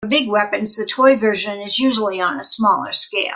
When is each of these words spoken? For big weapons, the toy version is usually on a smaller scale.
For 0.03 0.09
big 0.09 0.29
weapons, 0.29 0.75
the 0.77 0.87
toy 0.87 1.15
version 1.15 1.61
is 1.61 1.77
usually 1.77 2.19
on 2.19 2.39
a 2.39 2.43
smaller 2.43 2.91
scale. 2.91 3.29